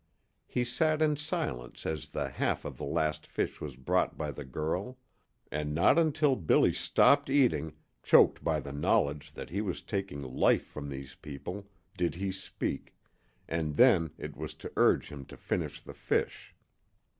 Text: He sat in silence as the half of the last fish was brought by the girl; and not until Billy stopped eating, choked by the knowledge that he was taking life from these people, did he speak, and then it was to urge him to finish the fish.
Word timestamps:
He 0.47 0.63
sat 0.63 0.99
in 0.99 1.15
silence 1.15 1.85
as 1.85 2.07
the 2.07 2.29
half 2.29 2.65
of 2.65 2.77
the 2.79 2.85
last 2.87 3.27
fish 3.27 3.61
was 3.61 3.75
brought 3.75 4.17
by 4.17 4.31
the 4.31 4.43
girl; 4.43 4.97
and 5.51 5.75
not 5.75 5.99
until 5.99 6.35
Billy 6.35 6.73
stopped 6.73 7.29
eating, 7.29 7.73
choked 8.01 8.43
by 8.43 8.61
the 8.61 8.73
knowledge 8.73 9.33
that 9.33 9.51
he 9.51 9.61
was 9.61 9.83
taking 9.83 10.23
life 10.23 10.65
from 10.65 10.89
these 10.89 11.13
people, 11.13 11.69
did 11.95 12.15
he 12.15 12.31
speak, 12.31 12.95
and 13.47 13.75
then 13.77 14.09
it 14.17 14.35
was 14.35 14.55
to 14.55 14.73
urge 14.75 15.09
him 15.09 15.23
to 15.25 15.37
finish 15.37 15.79
the 15.79 15.93
fish. 15.93 16.55